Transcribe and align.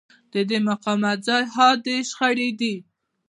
د 0.33 0.35
دې 0.49 0.57
مقاومت 0.67 1.17
ځای 1.27 1.43
حادې 1.53 1.97
شخړې 2.09 2.49
دي. 2.59 2.75